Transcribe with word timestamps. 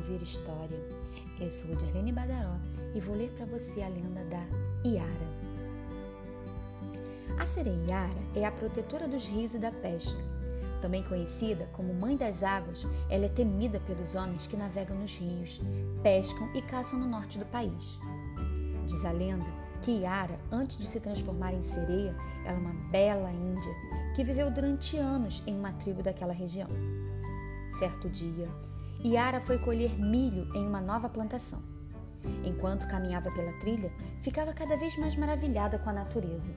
ouvir 0.00 0.22
história. 0.22 0.78
Eu 1.38 1.50
sou 1.50 1.76
Dirlene 1.76 2.12
Badaró 2.12 2.56
e 2.94 3.00
vou 3.00 3.14
ler 3.14 3.30
para 3.32 3.44
você 3.44 3.82
a 3.82 3.88
lenda 3.88 4.24
da 4.24 4.46
Iara. 4.88 5.40
A 7.38 7.46
sereia 7.46 7.84
Iara 7.86 8.20
é 8.34 8.44
a 8.44 8.52
protetora 8.52 9.06
dos 9.06 9.26
rios 9.26 9.54
e 9.54 9.58
da 9.58 9.70
pesca. 9.70 10.18
Também 10.80 11.02
conhecida 11.02 11.68
como 11.74 11.92
Mãe 11.92 12.16
das 12.16 12.42
Águas, 12.42 12.86
ela 13.10 13.26
é 13.26 13.28
temida 13.28 13.78
pelos 13.80 14.14
homens 14.14 14.46
que 14.46 14.56
navegam 14.56 14.96
nos 14.96 15.14
rios, 15.14 15.60
pescam 16.02 16.48
e 16.54 16.62
caçam 16.62 16.98
no 16.98 17.06
norte 17.06 17.38
do 17.38 17.44
país. 17.44 17.98
Diz 18.86 19.04
a 19.04 19.12
lenda 19.12 19.44
que 19.82 19.90
Iara, 19.90 20.38
antes 20.50 20.78
de 20.78 20.86
se 20.86 21.00
transformar 21.00 21.52
em 21.52 21.62
sereia, 21.62 22.14
era 22.46 22.58
uma 22.58 22.72
bela 22.90 23.30
índia 23.30 23.74
que 24.16 24.24
viveu 24.24 24.50
durante 24.50 24.96
anos 24.96 25.42
em 25.46 25.54
uma 25.58 25.72
tribo 25.74 26.02
daquela 26.02 26.32
região. 26.32 26.68
Certo 27.78 28.08
dia, 28.08 28.48
Iara 29.02 29.40
foi 29.40 29.58
colher 29.58 29.98
milho 29.98 30.54
em 30.54 30.66
uma 30.66 30.80
nova 30.80 31.08
plantação. 31.08 31.62
Enquanto 32.44 32.86
caminhava 32.86 33.30
pela 33.30 33.58
trilha, 33.58 33.90
ficava 34.20 34.52
cada 34.52 34.76
vez 34.76 34.94
mais 34.98 35.16
maravilhada 35.16 35.78
com 35.78 35.88
a 35.88 35.92
natureza. 35.92 36.52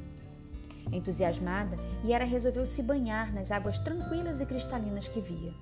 Entusiasmada, 0.92 1.78
Iara 2.04 2.26
resolveu 2.26 2.66
se 2.66 2.84
banhar 2.84 3.34
nas 3.34 3.50
águas 3.50 3.80
tranquilas 3.80 4.42
e 4.42 4.46
cristalinas 4.46 5.08
que 5.08 5.22
via. 5.22 5.54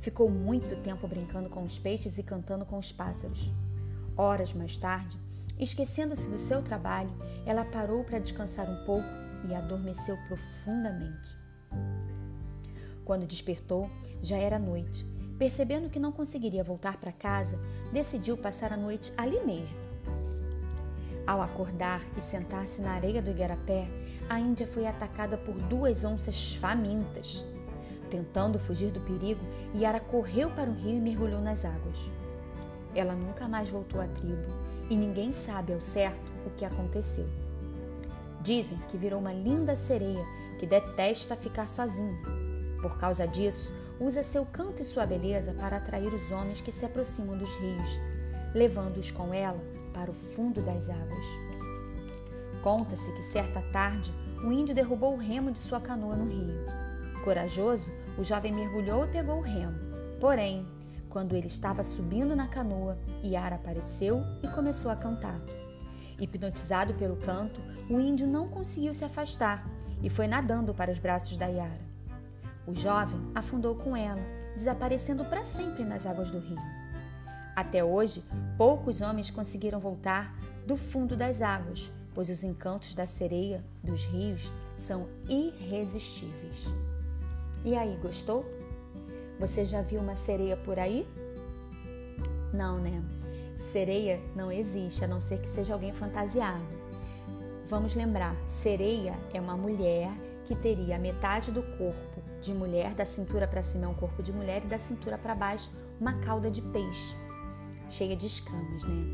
Ficou 0.00 0.28
muito 0.28 0.82
tempo 0.82 1.08
brincando 1.08 1.48
com 1.48 1.64
os 1.64 1.78
peixes 1.78 2.18
e 2.18 2.22
cantando 2.22 2.66
com 2.66 2.76
os 2.76 2.92
pássaros. 2.92 3.50
Horas 4.14 4.52
mais 4.52 4.76
tarde, 4.76 5.18
esquecendo-se 5.58 6.28
do 6.30 6.36
seu 6.36 6.62
trabalho, 6.62 7.10
ela 7.46 7.64
parou 7.64 8.04
para 8.04 8.18
descansar 8.18 8.68
um 8.68 8.84
pouco 8.84 9.08
e 9.48 9.54
adormeceu 9.54 10.18
profundamente. 10.28 11.38
Quando 13.02 13.26
despertou, 13.26 13.90
já 14.20 14.36
era 14.36 14.58
noite. 14.58 15.17
Percebendo 15.38 15.88
que 15.88 16.00
não 16.00 16.10
conseguiria 16.10 16.64
voltar 16.64 16.96
para 16.96 17.12
casa, 17.12 17.58
decidiu 17.92 18.36
passar 18.36 18.72
a 18.72 18.76
noite 18.76 19.12
ali 19.16 19.38
mesmo. 19.44 19.76
Ao 21.24 21.40
acordar 21.40 22.02
e 22.16 22.20
sentar-se 22.20 22.80
na 22.80 22.92
areia 22.92 23.22
do 23.22 23.30
igarapé, 23.30 23.86
a 24.28 24.40
Índia 24.40 24.66
foi 24.66 24.86
atacada 24.86 25.36
por 25.36 25.54
duas 25.54 26.04
onças 26.04 26.54
famintas. 26.54 27.44
Tentando 28.10 28.58
fugir 28.58 28.90
do 28.90 29.00
perigo, 29.00 29.40
Yara 29.76 30.00
correu 30.00 30.50
para 30.50 30.70
o 30.70 30.74
rio 30.74 30.96
e 30.96 31.00
mergulhou 31.00 31.40
nas 31.40 31.64
águas. 31.64 31.98
Ela 32.94 33.14
nunca 33.14 33.46
mais 33.46 33.68
voltou 33.68 34.00
à 34.00 34.06
tribo 34.08 34.46
e 34.90 34.96
ninguém 34.96 35.30
sabe 35.30 35.72
ao 35.72 35.80
certo 35.80 36.26
o 36.46 36.50
que 36.50 36.64
aconteceu. 36.64 37.28
Dizem 38.42 38.78
que 38.90 38.96
virou 38.96 39.20
uma 39.20 39.32
linda 39.32 39.76
sereia 39.76 40.24
que 40.58 40.66
detesta 40.66 41.36
ficar 41.36 41.68
sozinha. 41.68 42.18
Por 42.80 42.96
causa 42.96 43.26
disso, 43.26 43.72
usa 44.00 44.22
seu 44.22 44.46
canto 44.46 44.82
e 44.82 44.84
sua 44.84 45.06
beleza 45.06 45.52
para 45.52 45.76
atrair 45.76 46.12
os 46.12 46.30
homens 46.30 46.60
que 46.60 46.70
se 46.70 46.84
aproximam 46.84 47.36
dos 47.36 47.52
rios, 47.56 47.98
levando-os 48.54 49.10
com 49.10 49.34
ela 49.34 49.60
para 49.92 50.10
o 50.10 50.14
fundo 50.14 50.62
das 50.62 50.88
águas. 50.88 51.26
Conta-se 52.62 53.10
que 53.12 53.22
certa 53.22 53.60
tarde, 53.72 54.12
um 54.42 54.52
índio 54.52 54.74
derrubou 54.74 55.14
o 55.14 55.18
remo 55.18 55.50
de 55.50 55.58
sua 55.58 55.80
canoa 55.80 56.16
no 56.16 56.26
rio. 56.26 56.64
Corajoso, 57.24 57.90
o 58.16 58.22
jovem 58.22 58.52
mergulhou 58.52 59.04
e 59.04 59.08
pegou 59.08 59.38
o 59.38 59.42
remo. 59.42 59.78
Porém, 60.20 60.66
quando 61.08 61.34
ele 61.34 61.46
estava 61.46 61.82
subindo 61.82 62.36
na 62.36 62.46
canoa, 62.46 62.98
Iara 63.22 63.56
apareceu 63.56 64.20
e 64.42 64.48
começou 64.48 64.90
a 64.90 64.96
cantar. 64.96 65.40
Hipnotizado 66.18 66.94
pelo 66.94 67.16
canto, 67.16 67.60
o 67.90 67.98
índio 67.98 68.26
não 68.26 68.48
conseguiu 68.48 68.92
se 68.92 69.04
afastar 69.04 69.64
e 70.02 70.10
foi 70.10 70.26
nadando 70.26 70.74
para 70.74 70.90
os 70.90 70.98
braços 70.98 71.36
da 71.36 71.46
Yara. 71.46 71.87
O 72.68 72.74
jovem 72.74 73.18
afundou 73.34 73.74
com 73.74 73.96
ela, 73.96 74.20
desaparecendo 74.54 75.24
para 75.24 75.42
sempre 75.42 75.84
nas 75.84 76.04
águas 76.04 76.30
do 76.30 76.38
rio. 76.38 76.58
Até 77.56 77.82
hoje, 77.82 78.22
poucos 78.58 79.00
homens 79.00 79.30
conseguiram 79.30 79.80
voltar 79.80 80.38
do 80.66 80.76
fundo 80.76 81.16
das 81.16 81.40
águas, 81.40 81.90
pois 82.14 82.28
os 82.28 82.44
encantos 82.44 82.94
da 82.94 83.06
sereia 83.06 83.64
dos 83.82 84.04
rios 84.04 84.52
são 84.76 85.08
irresistíveis. 85.26 86.66
E 87.64 87.74
aí, 87.74 87.96
gostou? 88.02 88.44
Você 89.40 89.64
já 89.64 89.80
viu 89.80 90.02
uma 90.02 90.14
sereia 90.14 90.56
por 90.58 90.78
aí? 90.78 91.08
Não, 92.52 92.78
né? 92.78 93.02
Sereia 93.72 94.20
não 94.36 94.52
existe, 94.52 95.02
a 95.02 95.08
não 95.08 95.22
ser 95.22 95.40
que 95.40 95.48
seja 95.48 95.72
alguém 95.72 95.94
fantasiado. 95.94 96.62
Vamos 97.66 97.94
lembrar: 97.94 98.36
sereia 98.46 99.14
é 99.32 99.40
uma 99.40 99.56
mulher 99.56 100.10
que 100.48 100.56
teria 100.56 100.98
metade 100.98 101.52
do 101.52 101.62
corpo 101.62 102.22
de 102.40 102.54
mulher, 102.54 102.94
da 102.94 103.04
cintura 103.04 103.46
para 103.46 103.62
cima 103.62 103.84
é 103.84 103.88
um 103.88 103.92
corpo 103.92 104.22
de 104.22 104.32
mulher 104.32 104.62
e 104.64 104.66
da 104.66 104.78
cintura 104.78 105.18
para 105.18 105.34
baixo 105.34 105.70
uma 106.00 106.14
cauda 106.20 106.50
de 106.50 106.62
peixe, 106.62 107.14
cheia 107.86 108.16
de 108.16 108.26
escamas, 108.26 108.82
né? 108.82 109.04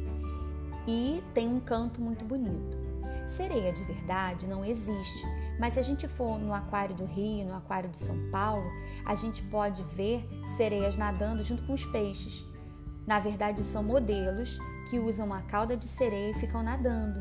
E 0.86 1.24
tem 1.34 1.48
um 1.48 1.58
canto 1.58 2.00
muito 2.00 2.24
bonito. 2.24 2.78
Sereia 3.26 3.72
de 3.72 3.82
verdade 3.82 4.46
não 4.46 4.64
existe, 4.64 5.26
mas 5.58 5.74
se 5.74 5.80
a 5.80 5.82
gente 5.82 6.06
for 6.06 6.38
no 6.38 6.54
Aquário 6.54 6.94
do 6.94 7.04
Rio, 7.04 7.46
no 7.46 7.56
Aquário 7.56 7.90
de 7.90 7.96
São 7.96 8.30
Paulo, 8.30 8.70
a 9.04 9.16
gente 9.16 9.42
pode 9.42 9.82
ver 9.82 10.24
sereias 10.56 10.96
nadando 10.96 11.42
junto 11.42 11.64
com 11.64 11.72
os 11.72 11.84
peixes. 11.86 12.44
Na 13.04 13.18
verdade, 13.18 13.64
são 13.64 13.82
modelos 13.82 14.56
que 14.88 15.00
usam 15.00 15.26
uma 15.26 15.42
cauda 15.42 15.76
de 15.76 15.88
sereia 15.88 16.30
e 16.30 16.34
ficam 16.34 16.62
nadando. 16.62 17.20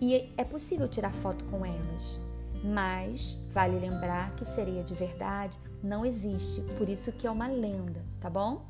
E 0.00 0.32
é 0.38 0.44
possível 0.44 0.88
tirar 0.88 1.12
foto 1.12 1.44
com 1.46 1.66
elas. 1.66 2.25
Mas 2.64 3.38
vale 3.52 3.78
lembrar 3.78 4.34
que 4.36 4.44
sereia 4.44 4.82
de 4.82 4.94
verdade 4.94 5.58
não 5.82 6.04
existe, 6.04 6.60
por 6.78 6.88
isso 6.88 7.12
que 7.12 7.26
é 7.26 7.30
uma 7.30 7.46
lenda, 7.46 8.02
tá 8.20 8.28
bom? 8.28 8.66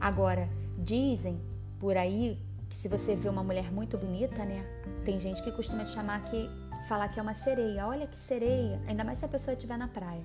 Agora, 0.00 0.48
dizem 0.78 1.40
por 1.78 1.96
aí 1.96 2.38
que 2.68 2.76
se 2.76 2.88
você 2.88 3.14
vê 3.14 3.28
uma 3.28 3.42
mulher 3.42 3.72
muito 3.72 3.96
bonita, 3.98 4.44
né? 4.44 4.64
Tem 5.04 5.18
gente 5.18 5.42
que 5.42 5.52
costuma 5.52 5.84
chamar 5.86 6.22
que 6.22 6.48
falar 6.88 7.08
que 7.08 7.18
é 7.18 7.22
uma 7.22 7.34
sereia. 7.34 7.86
Olha 7.86 8.06
que 8.06 8.16
sereia, 8.16 8.80
ainda 8.86 9.04
mais 9.04 9.18
se 9.18 9.24
a 9.24 9.28
pessoa 9.28 9.54
estiver 9.54 9.78
na 9.78 9.88
praia. 9.88 10.24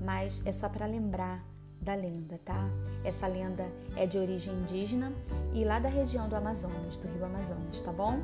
Mas 0.00 0.42
é 0.44 0.52
só 0.52 0.68
para 0.68 0.86
lembrar 0.86 1.44
da 1.80 1.94
lenda, 1.94 2.38
tá? 2.44 2.68
Essa 3.04 3.26
lenda 3.26 3.66
é 3.96 4.06
de 4.06 4.18
origem 4.18 4.54
indígena 4.54 5.12
e 5.52 5.64
lá 5.64 5.78
da 5.78 5.88
região 5.88 6.28
do 6.28 6.36
Amazonas, 6.36 6.96
do 6.96 7.06
Rio 7.08 7.24
Amazonas, 7.26 7.80
tá 7.82 7.92
bom? 7.92 8.20